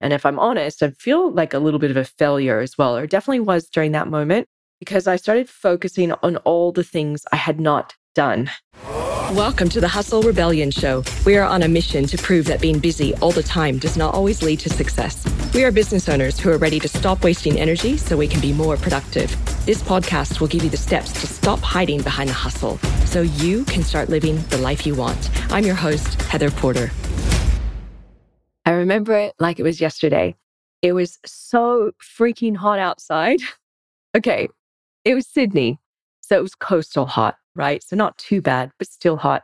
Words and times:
And 0.00 0.12
if 0.12 0.24
I'm 0.24 0.38
honest, 0.38 0.82
I 0.82 0.90
feel 0.90 1.32
like 1.32 1.52
a 1.52 1.58
little 1.58 1.80
bit 1.80 1.90
of 1.90 1.96
a 1.96 2.04
failure 2.04 2.60
as 2.60 2.78
well, 2.78 2.96
or 2.96 3.06
definitely 3.06 3.40
was 3.40 3.68
during 3.68 3.92
that 3.92 4.08
moment 4.08 4.46
because 4.78 5.08
I 5.08 5.16
started 5.16 5.48
focusing 5.48 6.12
on 6.22 6.36
all 6.38 6.70
the 6.70 6.84
things 6.84 7.24
I 7.32 7.36
had 7.36 7.58
not 7.58 7.94
done. 8.14 8.48
Welcome 9.32 9.68
to 9.70 9.80
the 9.80 9.88
Hustle 9.88 10.22
Rebellion 10.22 10.70
Show. 10.70 11.02
We 11.26 11.36
are 11.36 11.44
on 11.44 11.64
a 11.64 11.68
mission 11.68 12.06
to 12.06 12.16
prove 12.16 12.46
that 12.46 12.60
being 12.60 12.78
busy 12.78 13.12
all 13.16 13.32
the 13.32 13.42
time 13.42 13.78
does 13.78 13.96
not 13.96 14.14
always 14.14 14.40
lead 14.40 14.60
to 14.60 14.70
success. 14.70 15.26
We 15.52 15.64
are 15.64 15.72
business 15.72 16.08
owners 16.08 16.38
who 16.38 16.50
are 16.50 16.58
ready 16.58 16.78
to 16.78 16.88
stop 16.88 17.24
wasting 17.24 17.58
energy 17.58 17.96
so 17.96 18.16
we 18.16 18.28
can 18.28 18.40
be 18.40 18.52
more 18.52 18.76
productive. 18.76 19.30
This 19.66 19.82
podcast 19.82 20.40
will 20.40 20.48
give 20.48 20.62
you 20.62 20.70
the 20.70 20.76
steps 20.76 21.12
to 21.20 21.26
stop 21.26 21.58
hiding 21.58 22.02
behind 22.02 22.30
the 22.30 22.34
hustle 22.34 22.78
so 23.04 23.22
you 23.22 23.64
can 23.64 23.82
start 23.82 24.08
living 24.08 24.40
the 24.44 24.58
life 24.58 24.86
you 24.86 24.94
want. 24.94 25.28
I'm 25.52 25.64
your 25.64 25.74
host, 25.74 26.22
Heather 26.22 26.52
Porter. 26.52 26.92
Remember 28.78 29.14
it 29.14 29.34
like 29.38 29.58
it 29.58 29.64
was 29.64 29.80
yesterday. 29.80 30.36
It 30.82 30.92
was 30.92 31.18
so 31.26 31.92
freaking 32.02 32.56
hot 32.56 32.78
outside. 32.78 33.40
okay, 34.16 34.48
it 35.04 35.14
was 35.14 35.26
Sydney, 35.26 35.78
so 36.20 36.38
it 36.38 36.42
was 36.42 36.54
coastal 36.54 37.06
hot 37.06 37.36
right? 37.58 37.82
So 37.82 37.96
not 37.96 38.16
too 38.16 38.40
bad, 38.40 38.70
but 38.78 38.88
still 38.88 39.18
hot. 39.18 39.42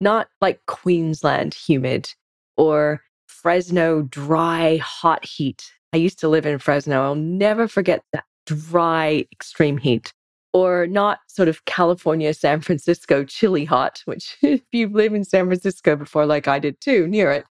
Not 0.00 0.28
like 0.42 0.60
Queensland 0.66 1.54
humid 1.54 2.12
or 2.58 3.00
Fresno 3.26 4.02
dry 4.02 4.76
hot 4.78 5.24
heat. 5.24 5.72
I 5.94 5.96
used 5.98 6.18
to 6.18 6.28
live 6.28 6.44
in 6.44 6.58
Fresno. 6.58 7.02
I'll 7.02 7.14
never 7.14 7.68
forget 7.68 8.02
that 8.12 8.24
dry 8.44 9.24
extreme 9.32 9.78
heat. 9.78 10.12
Or 10.52 10.86
not 10.86 11.18
sort 11.28 11.48
of 11.48 11.64
California, 11.64 12.34
San 12.34 12.60
Francisco 12.60 13.24
chilly 13.24 13.64
hot, 13.64 14.02
which 14.04 14.36
if 14.42 14.62
you 14.72 14.88
live 14.88 15.14
in 15.14 15.24
San 15.24 15.46
Francisco 15.46 15.96
before, 15.96 16.26
like 16.26 16.48
I 16.48 16.58
did 16.58 16.80
too, 16.80 17.06
near 17.06 17.30
it 17.30 17.44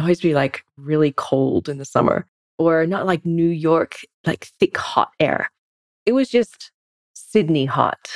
always 0.00 0.20
be 0.20 0.34
like 0.34 0.64
really 0.76 1.12
cold 1.16 1.68
in 1.68 1.78
the 1.78 1.84
summer. 1.84 2.26
Or 2.58 2.86
not 2.86 3.06
like 3.06 3.26
New 3.26 3.48
York, 3.48 4.00
like 4.24 4.46
thick 4.58 4.76
hot 4.76 5.10
air. 5.20 5.50
It 6.06 6.12
was 6.12 6.30
just 6.30 6.70
Sydney 7.14 7.66
hot. 7.66 8.08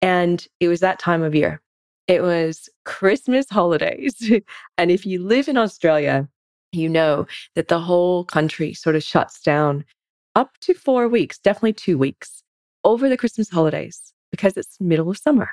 And 0.00 0.46
it 0.60 0.68
was 0.68 0.80
that 0.80 0.98
time 0.98 1.22
of 1.22 1.34
year. 1.34 1.60
It 2.08 2.22
was 2.22 2.68
Christmas 2.84 3.50
holidays. 3.50 4.32
and 4.78 4.90
if 4.90 5.04
you 5.04 5.22
live 5.22 5.46
in 5.46 5.58
Australia, 5.58 6.26
you 6.72 6.88
know 6.88 7.26
that 7.54 7.68
the 7.68 7.80
whole 7.80 8.24
country 8.24 8.72
sort 8.72 8.96
of 8.96 9.02
shuts 9.02 9.40
down 9.42 9.84
up 10.34 10.56
to 10.60 10.74
four 10.74 11.08
weeks, 11.08 11.38
definitely 11.38 11.72
two 11.72 11.98
weeks 11.98 12.42
over 12.84 13.08
the 13.08 13.16
Christmas 13.16 13.50
holidays 13.50 14.12
because 14.30 14.56
it's 14.56 14.80
middle 14.80 15.10
of 15.10 15.18
summer. 15.18 15.50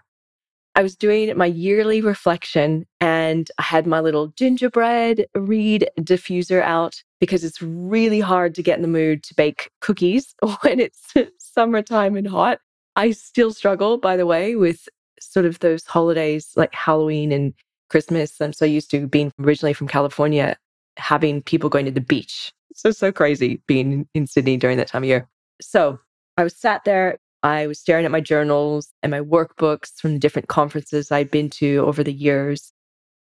I 0.77 0.83
was 0.83 0.95
doing 0.95 1.35
my 1.35 1.47
yearly 1.47 2.01
reflection 2.01 2.85
and 3.01 3.49
I 3.57 3.63
had 3.63 3.87
my 3.87 3.99
little 3.99 4.27
gingerbread 4.27 5.25
reed 5.33 5.89
diffuser 5.99 6.61
out 6.61 7.01
because 7.19 7.43
it's 7.43 7.63
really 7.63 8.19
hard 8.19 8.53
to 8.53 8.61
get 8.61 8.75
in 8.75 8.83
the 8.83 8.87
mood 8.87 9.23
to 9.23 9.33
bake 9.33 9.71
cookies 9.81 10.35
when 10.61 10.79
it's 10.79 11.15
summertime 11.39 12.15
and 12.15 12.27
hot. 12.27 12.59
I 12.95 13.09
still 13.09 13.51
struggle, 13.53 13.97
by 13.97 14.17
the 14.17 14.27
way, 14.27 14.55
with 14.55 14.87
sort 15.19 15.47
of 15.47 15.57
those 15.59 15.83
holidays 15.83 16.51
like 16.55 16.75
Halloween 16.75 17.31
and 17.31 17.55
Christmas. 17.89 18.39
I'm 18.39 18.53
so 18.53 18.65
used 18.65 18.91
to 18.91 19.07
being 19.07 19.31
originally 19.41 19.73
from 19.73 19.87
California, 19.87 20.57
having 20.97 21.41
people 21.41 21.71
going 21.71 21.85
to 21.85 21.91
the 21.91 22.01
beach. 22.01 22.51
So, 22.75 22.91
so 22.91 23.11
crazy 23.11 23.63
being 23.65 24.07
in 24.13 24.27
Sydney 24.27 24.57
during 24.57 24.77
that 24.77 24.89
time 24.89 25.01
of 25.01 25.09
year. 25.09 25.27
So 25.59 25.97
I 26.37 26.43
was 26.43 26.55
sat 26.55 26.83
there, 26.85 27.17
I 27.43 27.67
was 27.67 27.79
staring 27.79 28.05
at 28.05 28.11
my 28.11 28.21
journals 28.21 28.93
and 29.03 29.11
my 29.11 29.21
workbooks 29.21 29.93
from 29.99 30.13
the 30.13 30.19
different 30.19 30.47
conferences 30.47 31.11
I'd 31.11 31.31
been 31.31 31.49
to 31.51 31.77
over 31.85 32.03
the 32.03 32.13
years, 32.13 32.73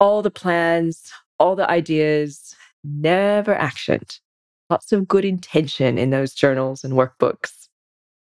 all 0.00 0.22
the 0.22 0.30
plans, 0.30 1.12
all 1.38 1.56
the 1.56 1.68
ideas, 1.68 2.54
never 2.84 3.54
actioned. 3.54 4.18
Lots 4.70 4.92
of 4.92 5.08
good 5.08 5.24
intention 5.24 5.98
in 5.98 6.10
those 6.10 6.34
journals 6.34 6.84
and 6.84 6.94
workbooks. 6.94 7.68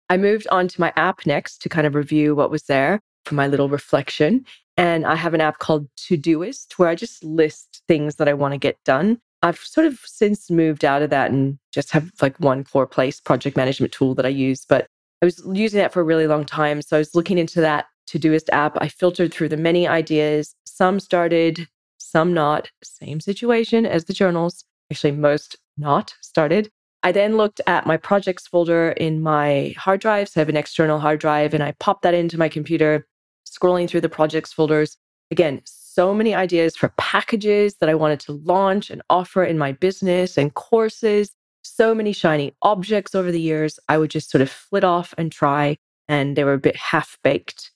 I 0.10 0.18
moved 0.18 0.48
on 0.52 0.68
to 0.68 0.82
my 0.82 0.92
app 0.96 1.26
next 1.26 1.62
to 1.62 1.70
kind 1.70 1.86
of 1.86 1.96
review 1.96 2.36
what 2.36 2.52
was 2.52 2.64
there 2.64 3.00
for 3.26 3.36
my 3.36 3.48
little 3.48 3.70
reflection. 3.70 4.46
And 4.78 5.06
I 5.06 5.16
have 5.16 5.34
an 5.34 5.42
app 5.42 5.60
called 5.60 5.88
Todoist 5.98 6.74
where 6.78 6.90
I 6.90 6.96
just 6.96 7.24
list 7.24 7.84
things 7.88 8.16
that 8.16 8.28
I 8.28 8.34
want 8.34 8.54
to 8.54 8.58
get 8.58 8.78
done. 8.86 9.20
I've 9.42 9.60
sort 9.60 9.86
of 9.86 10.00
since 10.06 10.50
moved 10.50 10.84
out 10.84 11.02
of 11.02 11.10
that 11.12 11.32
and 11.32 11.60
just 11.72 11.92
have 11.92 12.12
like 12.22 12.38
one 12.40 12.64
core 12.64 12.88
place 12.88 13.22
project 13.22 13.56
management 13.56 13.94
tool 13.94 14.16
that 14.16 14.26
I 14.26 14.30
use. 14.30 14.66
But 14.66 14.88
I 15.22 15.26
was 15.26 15.42
using 15.54 15.80
that 15.80 15.92
for 15.92 16.02
a 16.02 16.06
really 16.06 16.28
long 16.28 16.46
time. 16.46 16.82
So 16.82 16.96
I 16.96 17.00
was 17.00 17.14
looking 17.14 17.38
into 17.38 17.62
that 17.62 17.86
Todoist 18.10 18.50
app. 18.52 18.78
I 18.80 18.88
filtered 18.88 19.34
through 19.34 19.50
the 19.50 19.58
many 19.58 19.88
ideas. 19.88 20.56
Some 20.66 21.00
started, 21.00 21.68
some 21.98 22.34
not. 22.34 22.70
Same 22.84 23.20
situation 23.20 23.86
as 23.86 24.06
the 24.06 24.14
journals. 24.14 24.64
Actually, 24.92 25.12
most 25.12 25.58
not 25.78 26.16
started. 26.22 26.72
I 27.04 27.12
then 27.12 27.38
looked 27.38 27.62
at 27.68 27.86
my 27.86 27.98
projects 27.98 28.48
folder 28.48 28.92
in 28.92 29.22
my 29.22 29.74
hard 29.78 30.02
drive. 30.02 30.30
So 30.30 30.40
I 30.40 30.42
have 30.42 30.50
an 30.50 30.58
external 30.58 31.00
hard 31.00 31.20
drive 31.20 31.54
and 31.54 31.64
I 31.64 31.74
popped 31.80 32.02
that 32.04 32.14
into 32.14 32.38
my 32.38 32.50
computer, 32.50 33.08
scrolling 33.48 33.90
through 33.90 34.02
the 34.02 34.10
projects 34.10 34.52
folders. 34.52 34.98
Again, 35.32 35.62
so 35.66 36.14
many 36.14 36.34
ideas 36.34 36.76
for 36.76 36.94
packages 36.98 37.76
that 37.76 37.90
I 37.90 37.96
wanted 37.96 38.20
to 38.22 38.34
launch 38.34 38.90
and 38.90 39.02
offer 39.10 39.44
in 39.44 39.58
my 39.58 39.74
business 39.74 40.38
and 40.38 40.54
courses. 40.54 41.32
So 41.62 41.94
many 41.94 42.14
shiny 42.14 42.56
objects 42.62 43.16
over 43.16 43.32
the 43.32 43.42
years. 43.42 43.80
I 43.88 43.98
would 43.98 44.10
just 44.10 44.32
sort 44.32 44.42
of 44.42 44.50
flit 44.50 44.84
off 44.84 45.14
and 45.18 45.32
try, 45.32 45.78
and 46.08 46.36
they 46.36 46.44
were 46.44 46.54
a 46.54 46.60
bit 46.60 46.76
half 46.76 47.18
baked. 47.24 47.72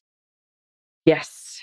Yes, 1.05 1.59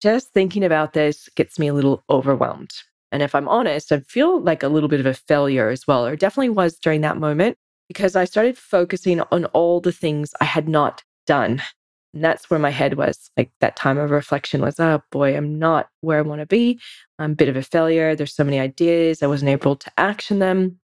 just 0.00 0.32
thinking 0.32 0.64
about 0.64 0.92
this 0.92 1.28
gets 1.34 1.58
me 1.58 1.68
a 1.68 1.74
little 1.74 2.04
overwhelmed. 2.08 2.72
And 3.10 3.22
if 3.22 3.34
I'm 3.34 3.48
honest, 3.48 3.90
I 3.90 4.00
feel 4.00 4.40
like 4.40 4.62
a 4.62 4.68
little 4.68 4.88
bit 4.88 5.00
of 5.00 5.06
a 5.06 5.14
failure 5.14 5.68
as 5.70 5.86
well, 5.86 6.06
or 6.06 6.16
definitely 6.16 6.50
was 6.50 6.78
during 6.78 7.00
that 7.02 7.16
moment, 7.16 7.56
because 7.88 8.16
I 8.16 8.24
started 8.24 8.58
focusing 8.58 9.20
on 9.32 9.46
all 9.46 9.80
the 9.80 9.92
things 9.92 10.34
I 10.40 10.44
had 10.44 10.68
not 10.68 11.02
done. 11.26 11.62
And 12.14 12.24
that's 12.24 12.48
where 12.50 12.58
my 12.58 12.70
head 12.70 12.94
was. 12.94 13.30
Like 13.36 13.50
that 13.60 13.76
time 13.76 13.98
of 13.98 14.10
reflection 14.10 14.60
was, 14.60 14.80
oh 14.80 15.02
boy, 15.10 15.36
I'm 15.36 15.58
not 15.58 15.88
where 16.00 16.18
I 16.18 16.22
want 16.22 16.40
to 16.40 16.46
be. 16.46 16.80
I'm 17.18 17.32
a 17.32 17.34
bit 17.34 17.48
of 17.48 17.56
a 17.56 17.62
failure. 17.62 18.14
There's 18.14 18.34
so 18.34 18.44
many 18.44 18.58
ideas. 18.58 19.22
I 19.22 19.26
wasn't 19.26 19.50
able 19.50 19.76
to 19.76 19.90
action 19.98 20.38
them. 20.38 20.78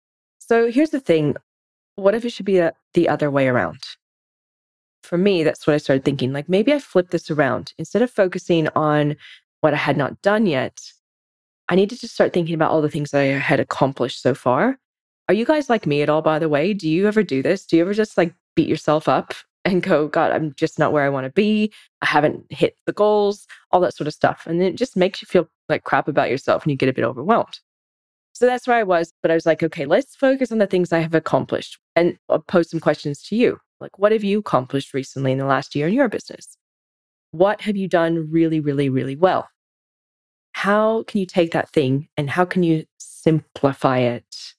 So 0.51 0.69
here's 0.69 0.91
the 0.91 0.99
thing 0.99 1.37
what 1.95 2.17
if 2.17 2.25
it 2.25 2.31
should 2.31 2.45
be 2.45 2.59
a, 2.59 2.73
the 2.95 3.09
other 3.09 3.31
way 3.31 3.47
around? 3.47 3.79
For 5.05 5.17
me, 5.17 5.45
that's 5.45 5.65
what 5.65 5.75
I 5.75 5.77
started 5.77 6.05
thinking. 6.05 6.33
Like 6.33 6.49
maybe 6.49 6.73
I 6.73 6.81
flip 6.81 7.11
this 7.11 7.31
around. 7.31 7.73
Instead 7.79 8.03
of 8.03 8.11
focusing 8.11 8.67
on 8.75 9.15
what 9.61 9.75
I 9.75 9.77
had 9.77 9.97
not 9.97 10.21
done 10.23 10.47
yet, 10.47 10.81
I 11.69 11.77
needed 11.77 12.01
to 12.01 12.09
start 12.09 12.33
thinking 12.33 12.57
about 12.57 12.73
all 12.73 12.83
the 12.83 12.91
things 12.91 13.15
I 13.15 13.27
had 13.27 13.61
accomplished 13.61 14.23
so 14.23 14.35
far. 14.35 14.77
Are 15.29 15.35
you 15.35 15.45
guys 15.45 15.71
like 15.71 15.87
me 15.87 16.03
at 16.03 16.09
all, 16.09 16.21
by 16.21 16.41
the 16.41 16.49
way? 16.49 16.75
Do 16.75 16.89
you 16.89 17.07
ever 17.07 17.23
do 17.23 17.45
this? 17.45 17.65
Do 17.65 17.77
you 17.77 17.83
ever 17.83 17.95
just 17.95 18.19
like 18.19 18.35
beat 18.57 18.69
yourself 18.69 19.07
up 19.07 19.35
and 19.65 19.85
go, 19.85 20.09
God, 20.09 20.33
I'm 20.33 20.53
just 20.55 20.81
not 20.81 20.93
where 20.93 21.05
I 21.05 21.11
want 21.11 21.27
to 21.27 21.33
be. 21.33 21.73
I 22.03 22.07
haven't 22.07 22.45
hit 22.51 22.75
the 22.87 22.93
goals, 22.93 23.47
all 23.71 23.81
that 23.83 23.95
sort 23.95 24.09
of 24.09 24.15
stuff. 24.15 24.49
And 24.49 24.61
it 24.61 24.75
just 24.75 24.97
makes 24.97 25.23
you 25.23 25.27
feel 25.27 25.49
like 25.69 25.85
crap 25.85 26.09
about 26.09 26.29
yourself 26.29 26.65
and 26.65 26.73
you 26.73 26.77
get 26.77 26.89
a 26.89 26.93
bit 26.93 27.05
overwhelmed. 27.05 27.61
So 28.33 28.47
that's 28.47 28.67
where 28.67 28.77
I 28.79 28.83
was. 28.83 29.13
But 29.23 29.31
I 29.31 29.35
was 29.35 29.47
like, 29.47 29.63
okay, 29.63 29.87
let's 29.87 30.17
focus 30.17 30.51
on 30.53 30.59
the 30.59 30.67
things 30.67 30.93
I 30.93 31.01
have 31.01 31.15
accomplished 31.15 31.79
and 31.97 32.17
I'll 32.29 32.41
pose 32.41 32.71
some 32.71 32.81
questions 32.81 33.23
to 33.25 33.37
you. 33.37 33.59
Like, 33.81 33.99
what 33.99 34.13
have 34.13 34.25
you 34.25 34.41
accomplished 34.41 34.95
recently 34.95 35.33
in 35.33 35.39
the 35.39 35.47
last 35.47 35.75
year 35.75 35.89
in 35.89 35.95
your 35.95 36.09
business? 36.09 36.57
What 37.33 37.63
have 37.63 37.77
you 37.77 37.89
done 37.89 38.31
really, 38.31 38.61
really, 38.61 38.89
really 38.89 39.17
well? 39.17 39.49
how 40.53 41.05
can 41.05 41.21
you 41.21 41.27
take 41.27 41.53
that 41.53 41.71
thing 41.71 42.09
and 42.17 42.29
how 42.29 42.45
can 42.45 42.63
you 42.63 42.85
simplify 42.99 43.99
it? 43.99 44.55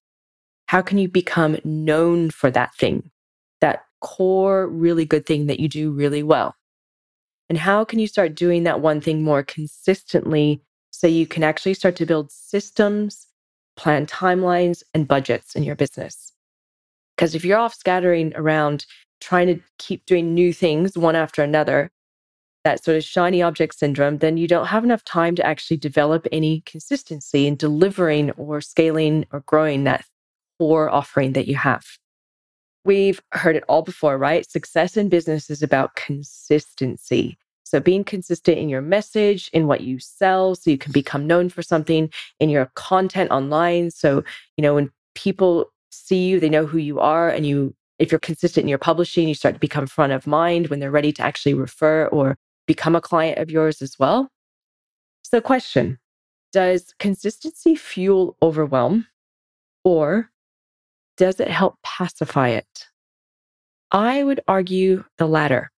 How 0.67 0.81
can 0.81 0.97
you 0.97 1.07
become 1.07 1.57
known 1.63 2.31
for 2.31 2.49
that 2.49 2.73
thing, 2.75 3.11
that 3.59 3.83
core, 3.99 4.67
really 4.67 5.05
good 5.05 5.25
thing 5.25 5.47
that 5.47 5.59
you 5.59 5.67
do 5.67 5.91
really 5.91 6.23
well? 6.23 6.55
And 7.49 7.57
how 7.57 7.83
can 7.83 7.99
you 7.99 8.07
start 8.07 8.35
doing 8.35 8.63
that 8.63 8.79
one 8.79 9.01
thing 9.01 9.21
more 9.21 9.43
consistently 9.43 10.63
so 10.89 11.07
you 11.07 11.27
can 11.27 11.43
actually 11.43 11.73
start 11.73 11.97
to 11.97 12.05
build 12.05 12.31
systems, 12.31 13.27
plan 13.81 14.05
timelines, 14.05 14.83
and 14.93 15.07
budgets 15.07 15.55
in 15.55 15.63
your 15.63 15.75
business? 15.75 16.33
Because 17.15 17.33
if 17.33 17.43
you're 17.43 17.57
off 17.57 17.73
scattering 17.73 18.31
around 18.35 18.85
trying 19.19 19.47
to 19.47 19.59
keep 19.79 20.05
doing 20.05 20.35
new 20.35 20.53
things 20.53 20.95
one 20.95 21.15
after 21.15 21.41
another, 21.41 21.89
that 22.63 22.83
sort 22.83 22.95
of 22.95 23.03
shiny 23.03 23.41
object 23.41 23.73
syndrome, 23.73 24.19
then 24.19 24.37
you 24.37 24.47
don't 24.47 24.67
have 24.67 24.83
enough 24.83 25.03
time 25.03 25.33
to 25.35 25.43
actually 25.43 25.77
develop 25.77 26.27
any 26.31 26.61
consistency 26.67 27.47
in 27.47 27.55
delivering 27.55 28.29
or 28.31 28.61
scaling 28.61 29.25
or 29.31 29.39
growing 29.47 29.83
that 29.85 30.05
core 30.59 30.87
offering 30.87 31.33
that 31.33 31.47
you 31.47 31.55
have. 31.55 31.83
We've 32.85 33.19
heard 33.31 33.55
it 33.55 33.63
all 33.67 33.81
before, 33.81 34.15
right? 34.15 34.47
Success 34.47 34.95
in 34.95 35.09
business 35.09 35.49
is 35.49 35.63
about 35.63 35.95
consistency. 35.95 37.39
So, 37.71 37.79
being 37.79 38.03
consistent 38.03 38.57
in 38.57 38.67
your 38.67 38.81
message, 38.81 39.49
in 39.53 39.65
what 39.65 39.79
you 39.79 39.97
sell, 39.97 40.55
so 40.55 40.69
you 40.69 40.77
can 40.77 40.91
become 40.91 41.25
known 41.25 41.47
for 41.47 41.61
something, 41.61 42.09
in 42.41 42.49
your 42.49 42.69
content 42.75 43.31
online. 43.31 43.91
So, 43.91 44.25
you 44.57 44.61
know, 44.61 44.75
when 44.75 44.91
people 45.15 45.71
see 45.89 46.27
you, 46.27 46.41
they 46.41 46.49
know 46.49 46.65
who 46.65 46.79
you 46.79 46.99
are, 46.99 47.29
and 47.29 47.45
you 47.45 47.73
if 47.97 48.11
you're 48.11 48.19
consistent 48.19 48.65
in 48.65 48.67
your 48.67 48.77
publishing, 48.77 49.29
you 49.29 49.35
start 49.35 49.55
to 49.55 49.59
become 49.59 49.87
front 49.87 50.11
of 50.11 50.27
mind 50.27 50.67
when 50.67 50.81
they're 50.81 50.91
ready 50.91 51.13
to 51.13 51.21
actually 51.21 51.53
refer 51.53 52.07
or 52.07 52.35
become 52.67 52.93
a 52.93 52.99
client 52.99 53.37
of 53.37 53.49
yours 53.49 53.81
as 53.81 53.97
well. 53.97 54.27
So, 55.23 55.39
question 55.39 55.97
Does 56.51 56.93
consistency 56.99 57.75
fuel 57.75 58.35
overwhelm, 58.41 59.07
or 59.85 60.29
does 61.15 61.39
it 61.39 61.47
help 61.47 61.77
pacify 61.83 62.49
it? 62.49 62.87
I 63.93 64.23
would 64.23 64.41
argue 64.45 65.05
the 65.17 65.27
latter. 65.27 65.71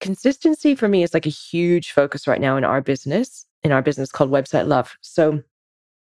Consistency 0.00 0.74
for 0.74 0.88
me 0.88 1.02
is 1.02 1.12
like 1.12 1.26
a 1.26 1.30
huge 1.30 1.90
focus 1.92 2.26
right 2.28 2.40
now 2.40 2.56
in 2.56 2.64
our 2.64 2.80
business, 2.80 3.46
in 3.62 3.72
our 3.72 3.82
business 3.82 4.12
called 4.12 4.30
Website 4.30 4.68
Love. 4.68 4.96
So 5.00 5.42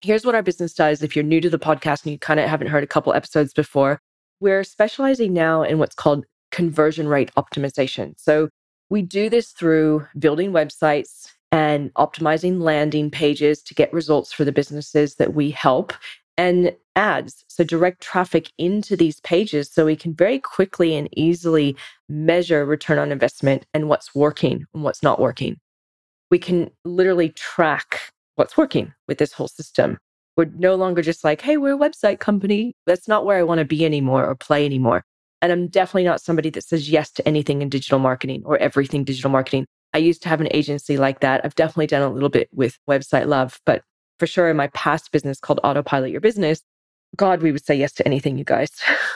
here's 0.01 0.25
what 0.25 0.35
our 0.35 0.43
business 0.43 0.73
does. 0.73 1.01
If 1.01 1.15
you're 1.15 1.23
new 1.23 1.41
to 1.41 1.49
the 1.49 1.59
podcast 1.59 2.03
and 2.03 2.11
you 2.11 2.19
kind 2.19 2.39
of 2.39 2.47
haven't 2.47 2.67
heard 2.67 2.83
a 2.83 2.87
couple 2.87 3.13
episodes 3.13 3.53
before, 3.53 3.99
we're 4.39 4.63
specializing 4.63 5.33
now 5.33 5.63
in 5.63 5.79
what's 5.79 5.95
called 5.95 6.25
conversion 6.51 7.07
rate 7.07 7.31
optimization. 7.35 8.13
So 8.17 8.49
we 8.89 9.01
do 9.01 9.29
this 9.29 9.51
through 9.51 10.07
building 10.17 10.51
websites 10.51 11.31
and 11.51 11.93
optimizing 11.95 12.61
landing 12.61 13.09
pages 13.09 13.61
to 13.63 13.73
get 13.73 13.91
results 13.91 14.31
for 14.31 14.45
the 14.45 14.51
businesses 14.51 15.15
that 15.15 15.33
we 15.33 15.51
help 15.51 15.93
and 16.37 16.75
ads. 16.99 17.45
So 17.47 17.63
direct 17.63 18.01
traffic 18.01 18.51
into 18.57 18.97
these 18.97 19.21
pages 19.21 19.71
so 19.71 19.85
we 19.85 19.95
can 19.95 20.13
very 20.13 20.37
quickly 20.37 20.95
and 20.95 21.07
easily 21.17 21.77
measure 22.09 22.65
return 22.65 22.99
on 22.99 23.11
investment 23.11 23.65
and 23.73 23.87
what's 23.87 24.13
working 24.13 24.65
and 24.73 24.83
what's 24.83 25.01
not 25.01 25.19
working. 25.19 25.57
We 26.29 26.39
can 26.39 26.69
literally 26.83 27.29
track 27.29 28.11
what's 28.35 28.57
working 28.57 28.93
with 29.07 29.17
this 29.17 29.31
whole 29.31 29.47
system. 29.47 29.97
We're 30.35 30.51
no 30.55 30.75
longer 30.75 31.01
just 31.01 31.23
like, 31.23 31.41
hey, 31.41 31.55
we're 31.55 31.75
a 31.75 31.79
website 31.79 32.19
company. 32.19 32.73
That's 32.85 33.07
not 33.07 33.25
where 33.25 33.37
I 33.37 33.43
want 33.43 33.59
to 33.59 33.65
be 33.65 33.85
anymore 33.85 34.25
or 34.25 34.35
play 34.35 34.65
anymore. 34.65 35.03
And 35.41 35.53
I'm 35.53 35.67
definitely 35.67 36.03
not 36.03 36.21
somebody 36.21 36.49
that 36.51 36.65
says 36.65 36.89
yes 36.89 37.11
to 37.11 37.27
anything 37.27 37.61
in 37.61 37.69
digital 37.69 37.99
marketing 37.99 38.43
or 38.45 38.57
everything 38.57 39.05
digital 39.05 39.31
marketing. 39.31 39.65
I 39.93 39.99
used 39.99 40.21
to 40.23 40.29
have 40.29 40.41
an 40.41 40.49
agency 40.51 40.97
like 40.97 41.21
that. 41.21 41.41
I've 41.45 41.55
definitely 41.55 41.87
done 41.87 42.01
a 42.01 42.09
little 42.09 42.29
bit 42.29 42.49
with 42.53 42.77
Website 42.89 43.27
Love, 43.27 43.59
but 43.65 43.83
for 44.19 44.27
sure 44.27 44.49
in 44.49 44.57
my 44.57 44.67
past 44.67 45.13
business 45.13 45.39
called 45.39 45.61
Autopilot 45.63 46.11
Your 46.11 46.21
Business, 46.21 46.61
God, 47.15 47.41
we 47.41 47.51
would 47.51 47.65
say 47.65 47.75
yes 47.75 47.93
to 47.93 48.07
anything, 48.07 48.37
you 48.37 48.43
guys. 48.43 48.69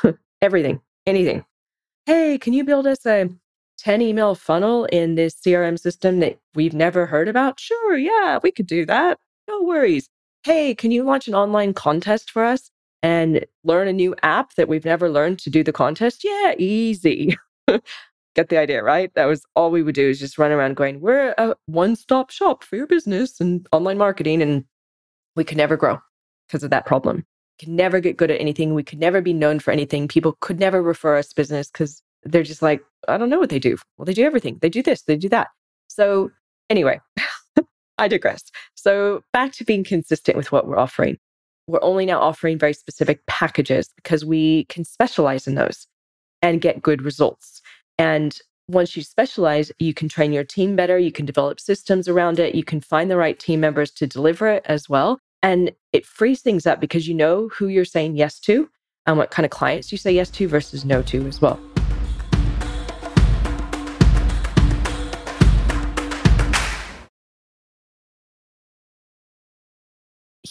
everything, 0.41 0.81
anything. 1.05 1.45
Hey, 2.05 2.37
can 2.37 2.53
you 2.53 2.63
build 2.63 2.87
us 2.87 3.05
a 3.05 3.29
10 3.77 4.01
email 4.01 4.35
funnel 4.35 4.85
in 4.85 5.15
this 5.15 5.35
CRM 5.35 5.79
system 5.79 6.19
that 6.19 6.39
we've 6.55 6.73
never 6.73 7.05
heard 7.05 7.27
about? 7.27 7.59
Sure, 7.59 7.97
yeah, 7.97 8.39
we 8.43 8.51
could 8.51 8.67
do 8.67 8.85
that. 8.85 9.19
No 9.47 9.61
worries. 9.63 10.09
Hey, 10.43 10.75
can 10.75 10.91
you 10.91 11.03
launch 11.03 11.27
an 11.27 11.35
online 11.35 11.73
contest 11.73 12.29
for 12.31 12.43
us? 12.43 12.69
and 13.03 13.45
learn 13.65 13.89
a 13.89 13.93
new 13.93 14.15
app 14.23 14.55
that 14.55 14.69
we've 14.69 14.85
never 14.85 15.09
learned 15.09 15.37
to 15.39 15.49
do 15.49 15.63
the 15.63 15.73
contest? 15.73 16.23
Yeah, 16.23 16.55
easy. 16.57 17.37
Get 18.35 18.49
the 18.49 18.57
idea, 18.57 18.81
right? 18.81 19.13
That 19.13 19.25
was 19.25 19.45
all 19.55 19.69
we 19.69 19.83
would 19.83 19.93
do 19.93 20.09
is 20.09 20.19
just 20.19 20.39
run 20.39 20.51
around 20.51 20.75
going, 20.75 21.01
we're 21.01 21.35
a 21.37 21.53
one 21.67 21.95
stop 21.95 22.31
shop 22.31 22.63
for 22.63 22.77
your 22.77 22.87
business 22.87 23.39
and 23.39 23.67
online 23.71 23.97
marketing. 23.97 24.41
And 24.41 24.63
we 25.35 25.43
could 25.43 25.57
never 25.57 25.77
grow 25.77 25.99
because 26.47 26.63
of 26.63 26.71
that 26.71 26.87
problem. 26.87 27.25
Could 27.59 27.69
never 27.69 27.99
get 27.99 28.17
good 28.17 28.31
at 28.31 28.41
anything. 28.41 28.73
We 28.73 28.83
could 28.83 28.99
never 28.99 29.21
be 29.21 29.33
known 29.33 29.59
for 29.59 29.71
anything. 29.71 30.07
People 30.07 30.37
could 30.41 30.59
never 30.59 30.81
refer 30.81 31.17
us 31.17 31.33
business 31.33 31.69
because 31.69 32.01
they're 32.23 32.43
just 32.43 32.61
like, 32.61 32.81
I 33.07 33.17
don't 33.17 33.29
know 33.29 33.39
what 33.39 33.49
they 33.49 33.59
do. 33.59 33.77
Well, 33.97 34.05
they 34.05 34.13
do 34.13 34.25
everything. 34.25 34.57
They 34.61 34.69
do 34.69 34.81
this, 34.81 35.03
they 35.03 35.17
do 35.17 35.29
that. 35.29 35.49
So, 35.87 36.31
anyway, 36.69 36.99
I 37.97 38.07
digress. 38.07 38.43
So, 38.75 39.23
back 39.33 39.51
to 39.53 39.63
being 39.63 39.83
consistent 39.83 40.37
with 40.37 40.51
what 40.51 40.67
we're 40.67 40.79
offering 40.79 41.17
we're 41.67 41.83
only 41.83 42.05
now 42.05 42.19
offering 42.19 42.57
very 42.57 42.73
specific 42.73 43.25
packages 43.25 43.89
because 43.95 44.25
we 44.25 44.65
can 44.65 44.83
specialize 44.83 45.47
in 45.47 45.55
those 45.55 45.87
and 46.41 46.61
get 46.61 46.81
good 46.81 47.01
results. 47.01 47.61
And 47.97 48.37
once 48.67 48.95
you 48.95 49.03
specialize, 49.03 49.71
you 49.79 49.93
can 49.93 50.09
train 50.09 50.33
your 50.33 50.43
team 50.43 50.75
better, 50.75 50.97
you 50.97 51.11
can 51.11 51.25
develop 51.25 51.59
systems 51.59 52.07
around 52.07 52.39
it, 52.39 52.55
you 52.55 52.63
can 52.63 52.81
find 52.81 53.09
the 53.09 53.17
right 53.17 53.39
team 53.39 53.59
members 53.59 53.91
to 53.91 54.07
deliver 54.07 54.47
it 54.47 54.63
as 54.65 54.89
well. 54.89 55.19
And 55.41 55.71
it 55.93 56.05
frees 56.05 56.41
things 56.41 56.67
up 56.67 56.81
because 56.81 57.07
you 57.07 57.13
know 57.13 57.47
who 57.49 57.67
you're 57.67 57.85
saying 57.85 58.15
yes 58.15 58.39
to 58.39 58.69
and 59.05 59.17
what 59.17 59.31
kind 59.31 59.45
of 59.45 59.51
clients 59.51 59.91
you 59.91 59.97
say 59.97 60.11
yes 60.11 60.29
to 60.31 60.47
versus 60.47 60.83
no 60.83 61.01
to 61.03 61.25
as 61.27 61.39
well. 61.39 61.59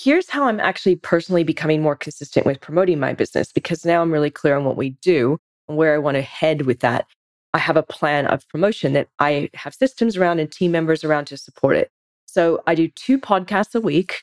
here's 0.03 0.29
how 0.29 0.49
I'm 0.49 0.59
actually 0.59 0.97
personally 0.97 1.45
becoming 1.45 1.81
more 1.81 1.95
consistent 1.95 2.45
with 2.45 2.61
promoting 2.61 2.99
my 2.99 3.13
business 3.13 3.53
because 3.53 3.85
now 3.85 4.03
I'm 4.03 4.11
really 4.11 4.31
clear 4.31 4.57
on 4.57 4.65
what 4.65 4.77
we 4.77 4.91
do 5.01 5.39
and 5.69 5.77
where 5.77 5.95
I 5.95 5.99
want 5.99 6.17
to 6.17 6.23
head 6.23 6.63
with 6.63 6.81
that. 6.81 7.07
I 7.55 7.59
have 7.59 7.77
a 7.77 7.83
plan 7.85 8.27
of 8.27 8.49
promotion 8.49 8.95
that 8.95 9.09
I 9.21 9.51
have 9.55 9.75
systems 9.75 10.17
around 10.17 10.41
and 10.41 10.51
team 10.51 10.73
members 10.73 11.05
around 11.05 11.27
to 11.27 11.37
support 11.37 11.77
it. 11.77 11.91
So 12.27 12.63
I 12.67 12.75
do 12.75 12.89
two 12.89 13.19
podcasts 13.19 13.75
a 13.75 13.81
week. 13.81 14.23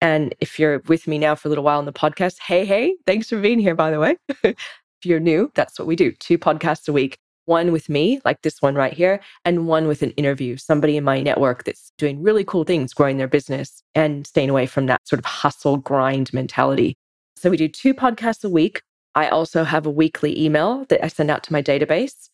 And 0.00 0.34
if 0.40 0.58
you're 0.58 0.80
with 0.88 1.06
me 1.06 1.18
now 1.18 1.34
for 1.34 1.48
a 1.48 1.50
little 1.50 1.64
while 1.64 1.78
on 1.78 1.84
the 1.84 1.92
podcast, 1.92 2.38
hey, 2.40 2.64
hey, 2.64 2.96
thanks 3.06 3.28
for 3.28 3.40
being 3.40 3.58
here, 3.58 3.74
by 3.74 3.90
the 3.90 4.00
way. 4.00 4.16
if 4.42 4.56
you're 5.04 5.20
new, 5.20 5.50
that's 5.54 5.78
what 5.78 5.86
we 5.86 5.96
do 5.96 6.12
two 6.12 6.38
podcasts 6.38 6.88
a 6.88 6.92
week 6.92 7.18
one 7.50 7.72
with 7.72 7.88
me, 7.88 8.20
like 8.24 8.42
this 8.42 8.62
one 8.62 8.76
right 8.76 8.92
here, 8.92 9.20
and 9.44 9.66
one 9.66 9.88
with 9.88 10.02
an 10.02 10.12
interview, 10.12 10.56
somebody 10.56 10.96
in 10.96 11.02
my 11.02 11.20
network 11.20 11.64
that's 11.64 11.92
doing 11.98 12.22
really 12.22 12.44
cool 12.44 12.62
things, 12.62 12.94
growing 12.94 13.16
their 13.16 13.28
business 13.28 13.82
and 13.94 14.26
staying 14.26 14.48
away 14.48 14.66
from 14.66 14.86
that 14.86 15.06
sort 15.06 15.18
of 15.18 15.24
hustle 15.24 15.76
grind 15.76 16.32
mentality. 16.32 16.96
So 17.36 17.50
we 17.50 17.56
do 17.56 17.68
two 17.68 17.92
podcasts 17.92 18.44
a 18.44 18.48
week. 18.48 18.82
I 19.16 19.28
also 19.28 19.64
have 19.64 19.84
a 19.84 19.90
weekly 19.90 20.40
email 20.40 20.84
that 20.90 21.04
I 21.04 21.08
send 21.08 21.28
out 21.28 21.42
to 21.44 21.52
my 21.52 21.60
database, 21.60 22.28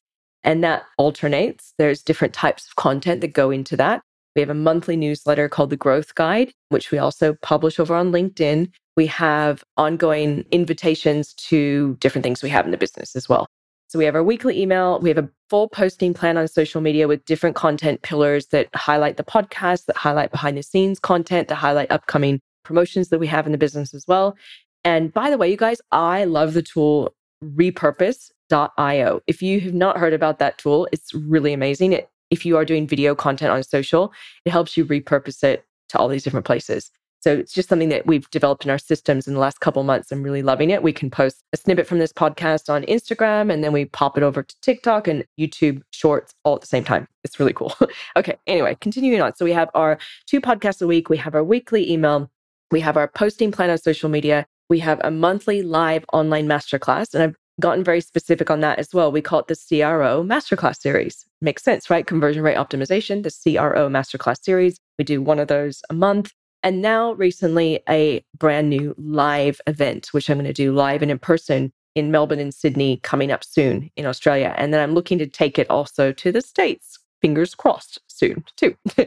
and 0.45 0.63
that 0.63 0.85
alternates. 0.99 1.73
There's 1.79 2.03
different 2.03 2.35
types 2.35 2.67
of 2.69 2.77
content 2.77 3.23
that 3.23 3.33
go 3.33 3.51
into 3.51 3.77
that. 3.79 4.03
We 4.37 4.41
have 4.43 4.51
a 4.51 4.55
monthly 4.55 4.97
newsletter 4.97 5.49
called 5.49 5.71
The 5.71 5.79
Growth 5.79 6.15
Guide, 6.15 6.53
which 6.69 6.91
we 6.91 6.99
also 6.99 7.35
publish 7.41 7.81
over 7.81 7.95
on 7.95 8.13
LinkedIn. 8.13 8.71
We 8.95 9.07
have 9.07 9.65
ongoing 9.79 10.45
invitations 10.53 11.33
to 11.35 11.97
different 12.01 12.23
things 12.23 12.43
we 12.43 12.51
have 12.51 12.67
in 12.67 12.71
the 12.71 12.77
business 12.77 13.17
as 13.17 13.31
well. 13.31 13.47
So 13.89 13.99
we 13.99 14.05
have 14.05 14.15
our 14.15 14.23
weekly 14.23 14.61
email. 14.61 15.01
We 15.01 15.09
have 15.09 15.17
a 15.17 15.31
full 15.49 15.71
posting 15.71 16.13
plan 16.13 16.37
on 16.37 16.49
social 16.49 16.83
media 16.83 17.09
with 17.09 17.25
different 17.25 17.57
content 17.57 18.03
pillars 18.03 18.49
that 18.49 18.69
highlight 18.75 19.17
the 19.17 19.25
podcast, 19.25 19.87
that 19.87 19.97
highlight 19.97 20.33
behind 20.33 20.59
the 20.59 20.63
scenes 20.63 20.99
content, 20.99 21.49
that 21.49 21.55
highlight 21.55 21.91
upcoming 21.91 22.41
promotions 22.63 23.09
that 23.09 23.19
we 23.19 23.27
have 23.29 23.47
in 23.47 23.53
the 23.53 23.59
business 23.59 23.95
as 23.95 24.05
well. 24.07 24.37
And 24.85 25.15
by 25.15 25.31
the 25.31 25.39
way, 25.39 25.51
you 25.51 25.57
guys, 25.57 25.81
I 25.93 26.25
love 26.25 26.53
the 26.53 26.63
tool 26.63 27.15
repurpose.io. 27.43 29.21
If 29.27 29.41
you 29.41 29.61
have 29.61 29.75
not 29.75 29.97
heard 29.97 30.13
about 30.13 30.41
that 30.41 30.59
tool, 30.59 30.89
it's 30.93 31.15
really 31.15 31.53
amazing. 31.55 31.93
It, 31.93 32.11
if 32.31 32.45
you 32.45 32.57
are 32.57 32.65
doing 32.65 32.87
video 32.87 33.15
content 33.15 33.53
on 33.53 33.63
social, 33.63 34.13
it 34.45 34.51
helps 34.51 34.77
you 34.77 34.85
repurpose 34.85 35.43
it 35.43 35.65
to 35.91 35.99
all 35.99 36.09
these 36.09 36.25
different 36.25 36.47
places. 36.47 36.91
So 37.21 37.33
it's 37.33 37.53
just 37.53 37.69
something 37.69 37.89
that 37.89 38.07
we've 38.07 38.31
developed 38.31 38.65
in 38.65 38.71
our 38.71 38.79
systems 38.79 39.27
in 39.27 39.35
the 39.35 39.41
last 39.41 39.59
couple 39.59 39.83
months. 39.83 40.13
I'm 40.13 40.23
really 40.23 40.43
loving 40.43 40.71
it. 40.71 40.85
We 40.85 40.93
can 40.93 41.11
post 41.11 41.43
a 41.53 41.57
snippet 41.57 41.87
from 41.87 41.99
this 41.99 42.13
podcast 42.13 42.73
on 42.73 42.85
Instagram 42.85 43.53
and 43.53 43.65
then 43.65 43.73
we 43.73 43.87
pop 43.87 44.17
it 44.17 44.23
over 44.23 44.45
to 44.45 44.61
TikTok 44.61 45.09
and 45.09 45.25
YouTube 45.37 45.83
shorts 45.91 46.35
all 46.45 46.55
at 46.55 46.61
the 46.61 46.69
same 46.69 46.85
time. 46.85 47.09
It's 47.25 47.41
really 47.41 47.53
cool. 47.53 47.75
okay. 48.17 48.37
Anyway, 48.47 48.77
continuing 48.81 49.21
on. 49.23 49.35
So 49.35 49.45
we 49.45 49.53
have 49.53 49.71
our 49.75 49.99
two 50.27 50.41
podcasts 50.41 50.81
a 50.81 50.87
week. 50.87 51.09
We 51.09 51.17
have 51.17 51.35
our 51.35 51.43
weekly 51.43 51.91
email. 51.91 52.31
We 52.71 52.81
have 52.81 52.97
our 52.97 53.09
posting 53.09 53.51
plan 53.51 53.71
on 53.71 53.79
social 53.79 54.09
media. 54.09 54.47
We 54.69 54.79
have 54.81 55.01
a 55.03 55.11
monthly 55.11 55.63
live 55.63 56.05
online 56.13 56.47
masterclass. 56.47 57.13
And 57.13 57.25
I've 57.25 57.37
gotten 57.59 57.83
very 57.83 58.03
specific 58.03 58.53
on 58.53 58.61
that 58.61 58.79
as 58.79 58.95
well. 58.95 59.11
We 59.11 59.21
call 59.23 59.41
it 59.41 59.49
the 59.49 59.57
CRO 59.57 60.23
Masterclass 60.23 60.81
Series. 60.81 61.26
Makes 61.41 61.65
sense, 61.65 61.91
right? 61.91 62.07
Conversion 62.07 62.43
rate 62.43 62.57
optimization, 62.57 63.23
the 63.23 63.31
CRO 63.31 63.89
Masterclass 63.89 64.43
Series. 64.43 64.79
We 64.99 65.05
do 65.05 65.21
one 65.21 65.39
of 65.39 65.49
those 65.49 65.83
a 65.91 65.95
month. 65.95 66.33
And 66.63 66.81
now, 66.81 67.13
recently, 67.13 67.81
a 67.89 68.25
brand 68.37 68.71
new 68.71 68.95
live 68.97 69.61
event, 69.67 70.09
which 70.13 70.31
I'm 70.31 70.39
going 70.39 70.47
to 70.47 70.53
do 70.53 70.73
live 70.73 71.03
and 71.03 71.11
in 71.11 71.19
person 71.19 71.73
in 71.95 72.11
Melbourne 72.11 72.41
and 72.41 72.53
Sydney 72.53 72.99
coming 73.03 73.31
up 73.31 73.45
soon 73.45 73.91
in 73.97 74.07
Australia. 74.07 74.55
And 74.57 74.73
then 74.73 74.81
I'm 74.81 74.95
looking 74.95 75.19
to 75.19 75.27
take 75.27 75.59
it 75.59 75.69
also 75.71 76.13
to 76.13 76.33
the 76.33 76.41
States, 76.41 76.99
fingers 77.21 77.55
crossed, 77.55 78.01
soon 78.07 78.45
too. 78.57 78.77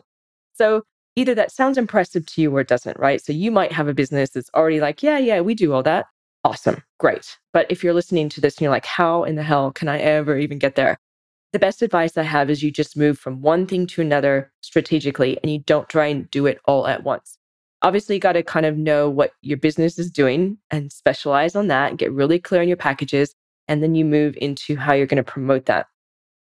so 0.53 0.83
either 1.15 1.35
that 1.35 1.51
sounds 1.51 1.77
impressive 1.77 2.25
to 2.25 2.41
you 2.41 2.55
or 2.55 2.61
it 2.61 2.67
doesn't, 2.67 2.97
right? 2.97 3.23
So 3.23 3.33
you 3.33 3.51
might 3.51 3.71
have 3.71 3.87
a 3.87 3.93
business 3.93 4.31
that's 4.31 4.49
already 4.55 4.79
like, 4.79 5.03
yeah, 5.03 5.17
yeah, 5.17 5.41
we 5.41 5.53
do 5.53 5.73
all 5.73 5.83
that. 5.83 6.07
Awesome, 6.43 6.81
great. 6.99 7.37
But 7.53 7.67
if 7.69 7.83
you're 7.83 7.93
listening 7.93 8.29
to 8.29 8.41
this 8.41 8.55
and 8.55 8.61
you're 8.61 8.71
like, 8.71 8.85
how 8.85 9.23
in 9.23 9.35
the 9.35 9.43
hell 9.43 9.71
can 9.71 9.87
I 9.87 9.99
ever 9.99 10.37
even 10.37 10.57
get 10.57 10.75
there? 10.75 10.97
The 11.51 11.59
best 11.59 11.81
advice 11.81 12.15
I 12.15 12.23
have 12.23 12.49
is 12.49 12.61
you 12.61 12.69
just 12.69 12.95
move 12.95 13.17
from 13.17 13.41
one 13.41 13.65
thing 13.65 13.87
to 13.87 14.01
another 14.01 14.51
strategically 14.61 15.39
and 15.41 15.51
you 15.51 15.59
don't 15.59 15.89
try 15.89 16.05
and 16.05 16.29
do 16.29 16.45
it 16.45 16.59
all 16.65 16.85
at 16.85 17.03
once. 17.03 17.39
Obviously 17.81 18.15
you 18.15 18.21
got 18.21 18.33
to 18.33 18.43
kind 18.43 18.67
of 18.67 18.77
know 18.77 19.09
what 19.09 19.31
your 19.41 19.57
business 19.57 19.97
is 19.97 20.11
doing 20.11 20.59
and 20.69 20.91
specialize 20.91 21.55
on 21.55 21.67
that 21.67 21.89
and 21.89 21.97
get 21.97 22.11
really 22.11 22.39
clear 22.39 22.61
on 22.61 22.67
your 22.67 22.77
packages 22.77 23.33
and 23.67 23.81
then 23.81 23.95
you 23.95 24.05
move 24.05 24.37
into 24.39 24.75
how 24.75 24.93
you're 24.93 25.07
going 25.07 25.23
to 25.23 25.23
promote 25.23 25.65
that. 25.65 25.87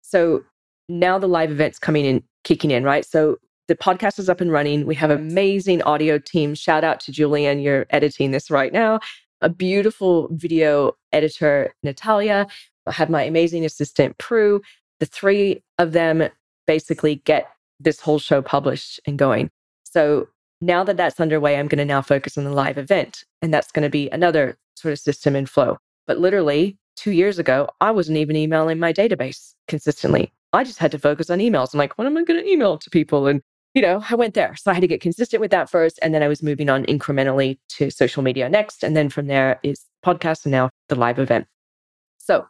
So 0.01 0.43
now 0.88 1.19
the 1.19 1.27
live 1.27 1.51
events 1.51 1.79
coming 1.79 2.05
in 2.05 2.24
kicking 2.45 2.72
in 2.72 2.83
right? 2.83 3.05
So 3.05 3.38
the 3.67 3.75
podcast 3.75 4.19
is 4.19 4.29
up 4.29 4.39
and 4.39 4.51
running. 4.51 4.86
We 4.86 4.95
have 4.95 5.10
amazing 5.10 5.81
audio 5.81 6.17
team. 6.17 6.55
Shout 6.55 6.83
out 6.83 7.00
to 7.01 7.12
julian 7.12 7.60
you're 7.60 7.88
editing 7.89 8.31
this 8.31 8.50
right 8.50 8.72
now. 8.72 9.01
A 9.41 9.50
beautiful 9.50 10.29
video 10.31 10.93
editor 11.12 11.74
natalia. 11.83 12.48
I 12.86 12.91
have 12.91 13.10
my 13.10 13.24
amazing 13.24 13.65
assistant 13.65 14.17
prue 14.17 14.62
the 15.00 15.05
three 15.05 15.63
of 15.77 15.91
them 15.91 16.29
basically 16.67 17.15
get 17.15 17.50
this 17.79 18.00
whole 18.00 18.19
show 18.19 18.41
published 18.41 19.00
and 19.05 19.19
going 19.19 19.50
so 19.93 20.27
now 20.59 20.83
that 20.83 20.97
that's 20.97 21.19
underway, 21.19 21.57
I'm 21.57 21.67
going 21.67 21.77
to 21.77 21.85
now 21.85 22.01
focus 22.01 22.38
on 22.38 22.45
the 22.45 22.50
live 22.50 22.79
event. 22.79 23.23
And 23.41 23.53
that's 23.53 23.71
going 23.71 23.83
to 23.83 23.89
be 23.89 24.09
another 24.09 24.57
sort 24.75 24.91
of 24.91 25.00
system 25.00 25.35
and 25.35 25.47
flow. 25.47 25.77
But 26.07 26.19
literally 26.19 26.77
two 26.95 27.12
years 27.12 27.38
ago, 27.38 27.69
I 27.79 27.91
wasn't 27.91 28.17
even 28.17 28.35
emailing 28.35 28.79
my 28.79 28.91
database 28.91 29.53
consistently. 29.67 30.33
I 30.51 30.63
just 30.63 30.79
had 30.79 30.91
to 30.91 31.00
focus 31.00 31.29
on 31.29 31.39
emails. 31.39 31.73
I'm 31.73 31.77
like, 31.77 31.97
what 31.97 32.07
am 32.07 32.17
I 32.17 32.23
going 32.23 32.41
to 32.43 32.50
email 32.50 32.77
to 32.79 32.89
people? 32.89 33.27
And, 33.27 33.41
you 33.75 33.81
know, 33.81 34.03
I 34.09 34.15
went 34.15 34.33
there. 34.33 34.55
So 34.55 34.71
I 34.71 34.73
had 34.73 34.81
to 34.81 34.88
get 34.88 35.01
consistent 35.01 35.41
with 35.41 35.51
that 35.51 35.69
first. 35.69 36.00
And 36.01 36.13
then 36.13 36.23
I 36.23 36.27
was 36.27 36.41
moving 36.41 36.69
on 36.69 36.85
incrementally 36.85 37.59
to 37.69 37.91
social 37.91 38.23
media 38.23 38.50
next. 38.50 38.83
And 38.83 38.97
then 38.97 39.09
from 39.09 39.27
there 39.27 39.59
is 39.62 39.85
podcast 40.03 40.45
and 40.45 40.51
now 40.51 40.71
the 40.89 40.95
live 40.95 41.19
event. 41.19 41.45
So 42.17 42.47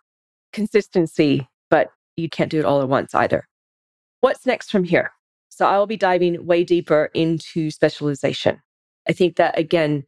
consistency, 0.53 1.47
but 1.69 1.91
you 2.17 2.29
can't 2.29 2.51
do 2.51 2.59
it 2.59 2.65
all 2.65 2.81
at 2.81 2.89
once 2.89 3.13
either. 3.15 3.47
What's 4.21 4.45
next 4.45 4.71
from 4.71 4.83
here? 4.83 5.11
So 5.49 5.67
I 5.67 5.77
will 5.77 5.87
be 5.87 5.97
diving 5.97 6.45
way 6.45 6.63
deeper 6.63 7.09
into 7.13 7.69
specialization. 7.69 8.61
I 9.07 9.13
think 9.13 9.35
that 9.35 9.57
again, 9.57 10.03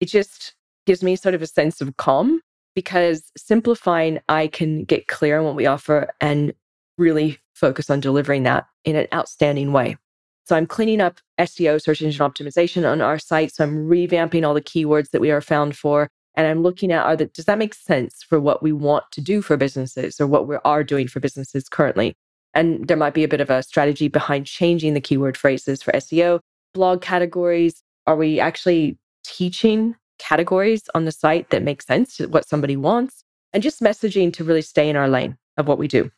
it 0.00 0.06
just 0.06 0.54
gives 0.86 1.02
me 1.02 1.14
sort 1.16 1.34
of 1.34 1.42
a 1.42 1.46
sense 1.46 1.80
of 1.80 1.96
calm 1.96 2.40
because 2.74 3.30
simplifying, 3.36 4.20
I 4.28 4.46
can 4.46 4.84
get 4.84 5.08
clear 5.08 5.38
on 5.38 5.44
what 5.44 5.56
we 5.56 5.66
offer 5.66 6.12
and 6.20 6.54
really 6.98 7.38
focus 7.54 7.90
on 7.90 8.00
delivering 8.00 8.44
that 8.44 8.66
in 8.84 8.96
an 8.96 9.06
outstanding 9.12 9.72
way. 9.72 9.96
So 10.44 10.56
I'm 10.56 10.66
cleaning 10.66 11.00
up 11.00 11.18
SEO, 11.38 11.80
search 11.80 12.02
engine 12.02 12.26
optimization 12.26 12.90
on 12.90 13.00
our 13.00 13.18
site. 13.18 13.54
So 13.54 13.64
I'm 13.64 13.88
revamping 13.88 14.46
all 14.46 14.54
the 14.54 14.60
keywords 14.60 15.10
that 15.10 15.20
we 15.20 15.30
are 15.30 15.40
found 15.40 15.76
for. 15.76 16.08
And 16.34 16.46
I'm 16.46 16.62
looking 16.62 16.92
at 16.92 17.04
are 17.04 17.16
the, 17.16 17.26
does 17.26 17.46
that 17.46 17.58
make 17.58 17.74
sense 17.74 18.22
for 18.22 18.40
what 18.40 18.62
we 18.62 18.72
want 18.72 19.04
to 19.12 19.20
do 19.20 19.42
for 19.42 19.56
businesses 19.56 20.20
or 20.20 20.26
what 20.26 20.46
we 20.46 20.56
are 20.64 20.84
doing 20.84 21.08
for 21.08 21.20
businesses 21.20 21.68
currently? 21.68 22.14
And 22.54 22.88
there 22.88 22.96
might 22.96 23.14
be 23.14 23.24
a 23.24 23.28
bit 23.28 23.40
of 23.40 23.50
a 23.50 23.62
strategy 23.62 24.08
behind 24.08 24.46
changing 24.46 24.94
the 24.94 25.00
keyword 25.00 25.36
phrases 25.36 25.82
for 25.82 25.92
SEO, 25.92 26.40
blog 26.74 27.00
categories. 27.02 27.82
Are 28.06 28.16
we 28.16 28.40
actually 28.40 28.98
teaching 29.24 29.96
categories 30.18 30.82
on 30.94 31.04
the 31.04 31.12
site 31.12 31.50
that 31.50 31.62
make 31.62 31.82
sense 31.82 32.16
to 32.16 32.26
what 32.26 32.48
somebody 32.48 32.76
wants? 32.76 33.24
And 33.52 33.62
just 33.62 33.80
messaging 33.80 34.32
to 34.34 34.44
really 34.44 34.62
stay 34.62 34.88
in 34.88 34.96
our 34.96 35.08
lane 35.08 35.36
of 35.56 35.66
what 35.66 35.78
we 35.78 35.88
do. 35.88 36.10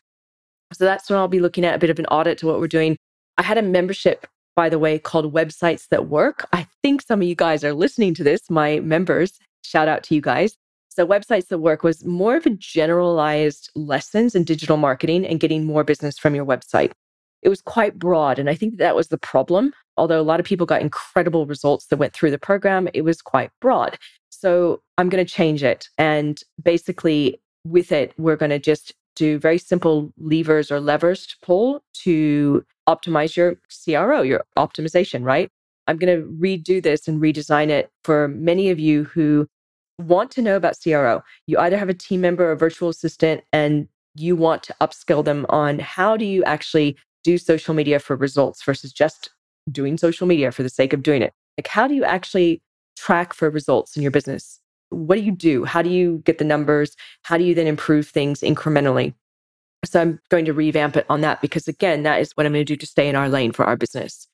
So 0.75 0.85
that's 0.85 1.11
when 1.11 1.19
I'll 1.19 1.29
be 1.29 1.41
looking 1.41 1.65
at 1.65 1.75
a 1.75 1.79
bit 1.79 1.91
of 1.91 1.99
an 1.99 2.07
audit 2.07 2.39
to 2.39 2.47
what 2.47 2.61
we're 2.61 2.69
doing. 2.69 2.97
I 3.39 3.43
had 3.43 3.59
a 3.59 3.63
membership, 3.63 4.27
by 4.57 4.69
the 4.69 4.79
way, 4.79 4.99
called 4.99 5.33
Websites 5.33 5.89
That 5.89 6.09
Work. 6.09 6.47
I 6.53 6.67
think 6.83 7.03
some 7.03 7.21
of 7.21 7.29
you 7.29 7.35
guys 7.35 7.65
are 7.65 7.75
listening 7.75 8.15
to 8.15 8.25
this, 8.25 8.49
my 8.51 8.81
members. 8.81 9.39
Shout 9.63 9.89
out 9.89 10.03
to 10.05 10.15
you 10.15 10.21
guys. 10.21 10.57
So, 10.89 11.07
Websites 11.07 11.49
That 11.49 11.59
Work 11.59 11.83
was 11.83 12.05
more 12.05 12.37
of 12.37 12.45
a 12.45 12.51
generalized 12.51 13.71
lessons 13.75 14.35
in 14.35 14.45
digital 14.45 14.77
marketing 14.77 15.27
and 15.27 15.41
getting 15.41 15.65
more 15.65 15.85
business 15.85 16.19
from 16.19 16.35
your 16.35 16.45
website. 16.45 16.93
It 17.41 17.49
was 17.49 17.63
quite 17.63 17.99
broad. 17.99 18.39
And 18.39 18.51
I 18.51 18.55
think 18.55 18.77
that 18.77 18.95
was 18.95 19.09
the 19.09 19.19
problem. 19.19 19.73
Although 19.97 20.21
a 20.21 20.23
lot 20.23 20.39
of 20.39 20.47
people 20.47 20.67
got 20.67 20.83
incredible 20.83 21.47
results 21.47 21.87
that 21.87 21.97
went 21.97 22.13
through 22.13 22.31
the 22.31 22.39
program, 22.39 22.89
it 22.93 23.03
was 23.03 23.23
quite 23.23 23.51
broad. 23.61 23.99
So, 24.29 24.83
I'm 24.99 25.09
going 25.09 25.25
to 25.25 25.33
change 25.33 25.65
it. 25.65 25.89
And 25.97 26.39
basically, 26.63 27.41
with 27.65 27.91
it, 27.91 28.13
we're 28.19 28.37
going 28.37 28.51
to 28.51 28.59
just 28.59 28.93
do 29.17 29.39
very 29.39 29.59
simple 29.59 30.13
levers 30.19 30.71
or 30.71 30.81
levers 30.81 31.27
to 31.27 31.37
pull 31.43 31.83
to 31.93 32.65
optimize 32.89 33.37
your 33.37 33.57
CRO, 33.85 34.23
your 34.23 34.45
optimization, 34.59 35.25
right? 35.25 35.51
I'm 35.87 35.97
going 35.97 36.21
to 36.21 36.29
redo 36.29 36.83
this 36.83 37.09
and 37.09 37.21
redesign 37.21 37.69
it 37.69 37.91
for 38.05 38.29
many 38.29 38.71
of 38.71 38.79
you 38.79 39.05
who 39.05 39.49
want 39.99 40.31
to 40.33 40.43
know 40.43 40.57
about 40.57 40.77
CRO, 40.83 41.23
you 41.47 41.59
either 41.59 41.79
have 41.79 41.89
a 41.89 41.95
team 41.95 42.21
member 42.21 42.51
or 42.51 42.57
virtual 42.57 42.89
assistant 42.89 43.43
and 43.53 43.89
you 44.15 44.37
want 44.37 44.63
to 44.65 44.75
upskill 44.81 45.25
them 45.25 45.47
on 45.49 45.79
how 45.79 46.17
do 46.17 46.25
you 46.25 46.45
actually 46.45 46.97
do 47.25 47.39
social 47.39 47.75
media 47.75 47.99
for 47.99 48.17
results 48.17 48.63
versus 48.63 48.93
just 48.93 49.31
doing 49.71 49.97
social 49.97 50.27
media 50.27 50.51
for 50.51 50.63
the 50.63 50.69
sake 50.69 50.93
of 50.93 51.03
doing 51.03 51.23
it. 51.23 51.33
Like, 51.57 51.69
how 51.69 51.87
do 51.87 51.95
you 51.95 52.05
actually 52.05 52.61
track 52.97 53.33
for 53.33 53.49
results 53.49 53.97
in 53.97 54.03
your 54.03 54.11
business? 54.11 54.61
What 54.91 55.17
do 55.17 55.23
you 55.23 55.33
do? 55.33 55.65
How 55.65 55.83
do 55.83 55.89
you 55.89 56.23
get 56.25 56.39
the 56.39 56.45
numbers? 56.45 56.97
How 57.23 57.39
do 57.39 57.45
you 57.45 57.55
then 57.55 57.67
improve 57.67 58.09
things 58.09 58.41
incrementally? 58.41 59.15
So, 59.85 60.01
I'm 60.01 60.21
going 60.29 60.45
to 60.45 60.53
revamp 60.53 60.97
it 60.97 61.07
on 61.09 61.23
that 61.23 61.41
because, 61.41 61.69
again, 61.69 62.03
that 62.03 62.21
is 62.21 62.33
what 62.33 62.47
I'm 62.47 62.53
going 62.53 62.65
to 62.65 62.73
do 62.73 62.77
to 62.77 62.87
stay 62.87 63.09
in 63.09 63.17
our 63.17 63.29
lane 63.29 63.53
for 63.53 63.65
our 63.65 63.77
business. 63.77 64.27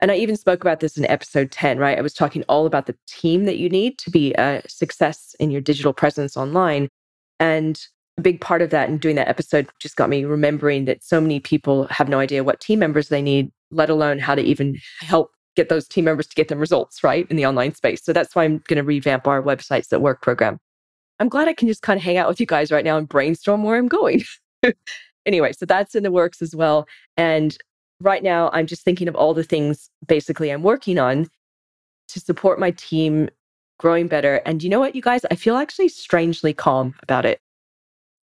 And 0.00 0.10
I 0.10 0.16
even 0.16 0.36
spoke 0.36 0.62
about 0.62 0.80
this 0.80 0.96
in 0.96 1.04
episode 1.06 1.50
10, 1.50 1.78
right? 1.78 1.98
I 1.98 2.02
was 2.02 2.14
talking 2.14 2.42
all 2.48 2.66
about 2.66 2.86
the 2.86 2.96
team 3.06 3.44
that 3.44 3.58
you 3.58 3.68
need 3.68 3.98
to 3.98 4.10
be 4.10 4.32
a 4.34 4.62
success 4.66 5.34
in 5.38 5.50
your 5.50 5.60
digital 5.60 5.92
presence 5.92 6.36
online. 6.36 6.88
And 7.38 7.80
a 8.16 8.22
big 8.22 8.40
part 8.40 8.62
of 8.62 8.70
that 8.70 8.88
and 8.88 9.00
doing 9.00 9.16
that 9.16 9.28
episode 9.28 9.68
just 9.78 9.96
got 9.96 10.08
me 10.08 10.24
remembering 10.24 10.86
that 10.86 11.02
so 11.02 11.20
many 11.20 11.38
people 11.38 11.86
have 11.88 12.08
no 12.08 12.18
idea 12.18 12.44
what 12.44 12.60
team 12.60 12.78
members 12.78 13.08
they 13.08 13.22
need, 13.22 13.50
let 13.70 13.90
alone 13.90 14.18
how 14.18 14.34
to 14.34 14.42
even 14.42 14.78
help 15.00 15.32
get 15.56 15.68
those 15.68 15.86
team 15.86 16.04
members 16.04 16.26
to 16.28 16.34
get 16.34 16.48
them 16.48 16.58
results, 16.58 17.04
right? 17.04 17.26
In 17.30 17.36
the 17.36 17.46
online 17.46 17.74
space. 17.74 18.02
So 18.02 18.12
that's 18.12 18.34
why 18.34 18.44
I'm 18.44 18.62
going 18.68 18.76
to 18.78 18.82
revamp 18.82 19.26
our 19.26 19.42
websites 19.42 19.88
that 19.88 20.00
work 20.00 20.22
program. 20.22 20.58
I'm 21.18 21.28
glad 21.28 21.48
I 21.48 21.52
can 21.52 21.68
just 21.68 21.82
kind 21.82 21.98
of 21.98 22.02
hang 22.02 22.16
out 22.16 22.28
with 22.28 22.40
you 22.40 22.46
guys 22.46 22.72
right 22.72 22.84
now 22.84 22.96
and 22.96 23.08
brainstorm 23.08 23.64
where 23.64 23.76
I'm 23.76 23.88
going. 23.88 24.22
anyway, 25.26 25.52
so 25.52 25.66
that's 25.66 25.94
in 25.94 26.02
the 26.02 26.10
works 26.10 26.40
as 26.40 26.54
well. 26.56 26.86
And 27.16 27.58
right 28.00 28.22
now 28.22 28.50
I'm 28.52 28.66
just 28.66 28.82
thinking 28.82 29.08
of 29.08 29.14
all 29.14 29.34
the 29.34 29.44
things 29.44 29.90
basically 30.06 30.50
I'm 30.50 30.62
working 30.62 30.98
on 30.98 31.28
to 32.08 32.20
support 32.20 32.58
my 32.58 32.72
team 32.72 33.28
growing 33.78 34.08
better. 34.08 34.36
And 34.46 34.62
you 34.62 34.68
know 34.68 34.80
what, 34.80 34.94
you 34.94 35.02
guys? 35.02 35.24
I 35.30 35.34
feel 35.36 35.56
actually 35.56 35.88
strangely 35.88 36.52
calm 36.52 36.94
about 37.02 37.24
it. 37.24 37.40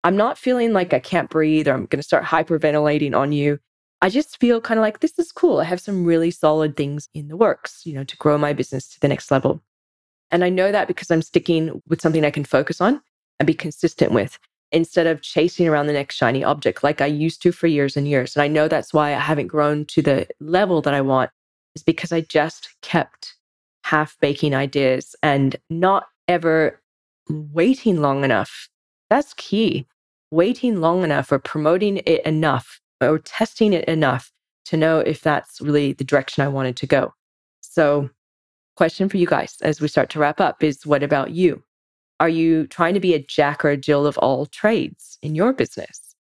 I'm 0.04 0.16
not 0.16 0.38
feeling 0.38 0.74
like 0.74 0.94
I 0.94 1.00
can't 1.00 1.30
breathe 1.30 1.68
or 1.68 1.74
I'm 1.74 1.86
going 1.86 2.00
to 2.00 2.04
start 2.04 2.24
hyperventilating 2.24 3.18
on 3.18 3.32
you. 3.32 3.60
I 4.02 4.10
just 4.10 4.40
feel 4.40 4.62
kind 4.62 4.80
of 4.80 4.84
like 4.84 5.00
this 5.00 5.18
is 5.18 5.32
cool. 5.32 5.60
I 5.60 5.64
have 5.64 5.82
some 5.82 6.06
really 6.06 6.30
solid 6.30 6.78
things 6.78 7.10
in 7.16 7.28
the 7.28 7.36
works, 7.36 7.82
you 7.86 7.94
know, 7.94 8.04
to 8.04 8.18
grow 8.18 8.38
my 8.38 8.54
business 8.54 8.88
to 8.90 9.00
the 9.00 9.08
next 9.08 9.32
level. 9.32 9.62
And 10.30 10.44
I 10.44 10.50
know 10.50 10.72
that 10.72 10.88
because 10.88 11.10
I'm 11.10 11.24
sticking 11.24 11.82
with 11.88 12.02
something 12.02 12.24
I 12.24 12.32
can 12.32 12.46
focus 12.46 12.80
on 12.80 13.02
and 13.40 13.48
be 13.48 13.54
consistent 13.54 14.12
with 14.12 14.38
instead 14.72 15.08
of 15.08 15.22
chasing 15.22 15.68
around 15.68 15.88
the 15.88 15.94
next 15.94 16.16
shiny 16.16 16.44
object 16.44 16.84
like 16.84 17.02
I 17.02 17.06
used 17.06 17.42
to 17.44 17.52
for 17.52 17.68
years 17.68 17.96
and 17.96 18.08
years. 18.08 18.36
And 18.36 18.44
I 18.44 18.48
know 18.48 18.68
that's 18.68 18.94
why 18.94 19.16
I 19.16 19.20
haven't 19.20 19.48
grown 19.48 19.86
to 19.86 20.02
the 20.02 20.28
level 20.40 20.82
that 20.82 20.94
I 20.94 21.02
want, 21.02 21.32
is 21.76 21.84
because 21.84 22.12
I 22.12 22.22
just 22.22 22.70
kept 22.82 23.36
half 23.84 24.18
baking 24.20 24.54
ideas 24.54 25.16
and 25.24 25.56
not 25.70 26.08
ever 26.28 26.82
waiting 27.30 28.02
long 28.02 28.24
enough. 28.24 28.70
That's 29.10 29.34
key. 29.36 29.88
Waiting 30.32 30.82
long 30.82 31.04
enough 31.04 31.32
or 31.32 31.40
promoting 31.40 32.02
it 32.06 32.26
enough 32.26 32.82
or 33.02 33.20
testing 33.20 33.72
it 33.72 33.86
enough 33.86 34.32
to 34.66 34.76
know 34.76 35.00
if 35.00 35.22
that's 35.22 35.62
really 35.62 35.94
the 35.94 36.04
direction 36.04 36.44
I 36.44 36.50
wanted 36.50 36.76
to 36.78 36.88
go. 36.88 37.14
So, 37.62 38.10
question 38.76 39.08
for 39.08 39.18
you 39.18 39.26
guys 39.26 39.56
as 39.62 39.80
we 39.80 39.88
start 39.88 40.10
to 40.10 40.20
wrap 40.20 40.42
up 40.42 40.62
is 40.62 40.86
what 40.86 41.04
about 41.04 41.32
you? 41.32 41.64
Are 42.20 42.30
you 42.30 42.68
trying 42.68 42.94
to 42.96 43.00
be 43.00 43.14
a 43.14 43.20
Jack 43.24 43.64
or 43.64 43.70
a 43.70 43.78
Jill 43.78 44.08
of 44.08 44.18
all 44.18 44.46
trades 44.48 45.18
in 45.22 45.36
your 45.36 45.54
business? 45.54 46.16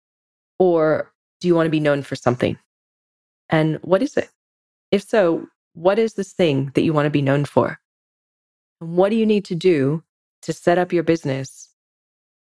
Or 0.58 1.12
do 1.40 1.48
you 1.48 1.54
want 1.54 1.66
to 1.66 1.70
be 1.70 1.80
known 1.80 2.02
for 2.02 2.16
something? 2.16 2.58
And 3.48 3.78
what 3.82 4.02
is 4.02 4.16
it? 4.16 4.30
If 4.90 5.02
so, 5.02 5.46
what 5.74 5.98
is 5.98 6.14
this 6.14 6.32
thing 6.32 6.70
that 6.74 6.82
you 6.82 6.92
want 6.92 7.06
to 7.06 7.10
be 7.10 7.22
known 7.22 7.44
for? 7.44 7.78
And 8.80 8.96
what 8.96 9.10
do 9.10 9.16
you 9.16 9.26
need 9.26 9.44
to 9.46 9.54
do 9.54 10.02
to 10.42 10.52
set 10.52 10.78
up 10.78 10.92
your 10.92 11.02
business 11.02 11.70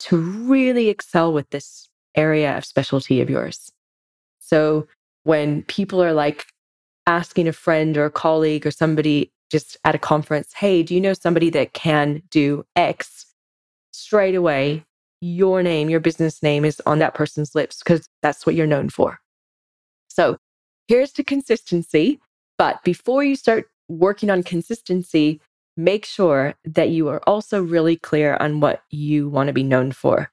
to 0.01 0.17
really 0.17 0.89
excel 0.89 1.33
with 1.33 1.49
this 1.51 1.89
area 2.15 2.57
of 2.57 2.65
specialty 2.65 3.21
of 3.21 3.31
yours? 3.31 3.71
So 4.39 4.87
when 5.25 5.63
people 5.65 6.03
are 6.03 6.13
like 6.13 6.47
asking 7.07 7.49
a 7.49 7.53
friend 7.53 7.97
or 7.97 8.07
a 8.07 8.11
colleague 8.11 8.67
or 8.67 8.71
somebody 8.71 9.33
just 9.51 9.77
at 9.85 9.95
a 9.95 9.99
conference, 9.99 10.53
hey, 10.55 10.83
do 10.83 10.95
you 10.95 11.01
know 11.01 11.15
somebody 11.15 11.51
that 11.51 11.73
can 11.73 12.23
do 12.31 12.65
X? 12.77 13.24
Straight 13.95 14.35
away, 14.35 14.85
your 15.21 15.63
name, 15.63 15.89
your 15.89 16.01
business 16.01 16.43
name 16.43 16.65
is 16.65 16.83
on 16.85 16.99
that 16.99 17.15
person's 17.15 17.55
lips 17.55 17.79
because 17.79 18.09
that's 18.23 18.45
what 18.45 18.55
you're 18.55 18.67
known 18.67 18.89
for. 18.89 19.21
So 20.09 20.39
here's 20.89 21.13
to 21.13 21.25
consistency. 21.25 22.21
But 22.59 22.83
before 22.85 23.25
you 23.25 23.37
start 23.37 23.69
working 23.89 24.31
on 24.31 24.43
consistency, 24.43 25.41
make 25.77 26.05
sure 26.05 26.55
that 26.65 26.91
you 26.91 27.09
are 27.09 27.23
also 27.27 27.63
really 27.63 27.97
clear 27.97 28.37
on 28.39 28.61
what 28.61 28.83
you 28.91 29.29
want 29.29 29.49
to 29.49 29.53
be 29.53 29.63
known 29.63 29.93
for 29.93 30.31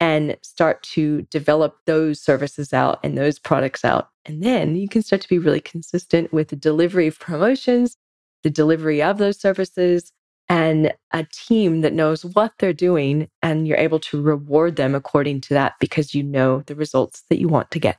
and 0.00 0.36
start 0.42 0.82
to 0.82 1.22
develop 1.22 1.76
those 1.86 2.20
services 2.20 2.72
out 2.72 2.98
and 3.04 3.16
those 3.16 3.38
products 3.38 3.84
out. 3.84 4.08
And 4.24 4.42
then 4.42 4.74
you 4.74 4.88
can 4.88 5.02
start 5.02 5.22
to 5.22 5.28
be 5.28 5.38
really 5.38 5.60
consistent 5.60 6.32
with 6.32 6.48
the 6.48 6.56
delivery 6.56 7.06
of 7.06 7.20
promotions, 7.20 7.96
the 8.42 8.50
delivery 8.50 9.02
of 9.02 9.18
those 9.18 9.38
services, 9.38 10.12
and 10.48 10.92
a 11.12 11.26
team 11.32 11.80
that 11.80 11.92
knows 11.92 12.24
what 12.24 12.52
they're 12.58 12.72
doing 12.72 13.28
and 13.42 13.66
you're 13.66 13.78
able 13.78 14.00
to 14.00 14.20
reward 14.20 14.76
them 14.76 14.94
according 14.94 15.40
to 15.42 15.54
that 15.54 15.74
because 15.80 16.14
you 16.14 16.22
know 16.22 16.62
the 16.66 16.74
results 16.74 17.24
that 17.30 17.38
you 17.38 17.48
want 17.48 17.70
to 17.70 17.78
get. 17.78 17.98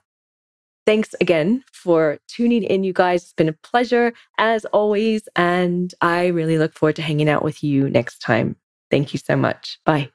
Thanks 0.86 1.16
again 1.22 1.64
for 1.72 2.20
tuning 2.28 2.64
in, 2.64 2.84
you 2.84 2.92
guys. 2.92 3.24
It's 3.24 3.34
been 3.34 3.50
a 3.50 3.54
pleasure 3.54 4.14
as 4.38 4.66
always. 4.66 5.30
And 5.36 5.94
I 6.02 6.28
really 6.28 6.58
look 6.58 6.74
forward 6.74 6.98
to 6.98 7.02
hanging 7.02 7.30
out 7.30 7.44
with 7.44 7.64
you 7.64 7.90
next 7.90 8.20
time. 8.20 8.58
Thank 8.92 9.14
you 9.14 9.20
so 9.20 9.36
much. 9.36 9.80
Bye. 9.86 10.10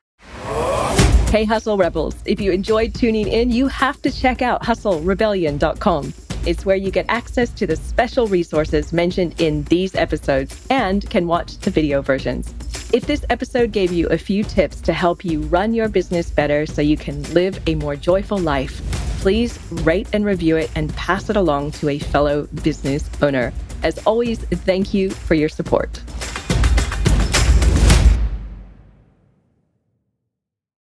Hey, 1.30 1.44
Hustle 1.44 1.76
Rebels. 1.76 2.14
If 2.24 2.40
you 2.40 2.52
enjoyed 2.52 2.94
tuning 2.94 3.28
in, 3.28 3.50
you 3.50 3.68
have 3.68 4.00
to 4.02 4.10
check 4.10 4.42
out 4.42 4.62
hustlerebellion.com. 4.62 6.27
It's 6.46 6.64
where 6.64 6.76
you 6.76 6.90
get 6.90 7.06
access 7.08 7.50
to 7.50 7.66
the 7.66 7.76
special 7.76 8.26
resources 8.26 8.92
mentioned 8.92 9.40
in 9.40 9.64
these 9.64 9.94
episodes 9.94 10.66
and 10.70 11.08
can 11.10 11.26
watch 11.26 11.58
the 11.58 11.70
video 11.70 12.02
versions. 12.02 12.54
If 12.92 13.06
this 13.06 13.24
episode 13.28 13.72
gave 13.72 13.92
you 13.92 14.06
a 14.08 14.16
few 14.16 14.44
tips 14.44 14.80
to 14.82 14.92
help 14.92 15.24
you 15.24 15.40
run 15.42 15.74
your 15.74 15.88
business 15.88 16.30
better 16.30 16.64
so 16.64 16.80
you 16.80 16.96
can 16.96 17.22
live 17.34 17.60
a 17.66 17.74
more 17.74 17.96
joyful 17.96 18.38
life, 18.38 18.80
please 19.20 19.58
rate 19.82 20.08
and 20.12 20.24
review 20.24 20.56
it 20.56 20.70
and 20.74 20.94
pass 20.94 21.28
it 21.28 21.36
along 21.36 21.72
to 21.72 21.88
a 21.90 21.98
fellow 21.98 22.46
business 22.62 23.10
owner. 23.20 23.52
As 23.82 23.98
always, 24.06 24.38
thank 24.38 24.94
you 24.94 25.10
for 25.10 25.34
your 25.34 25.48
support. 25.48 26.00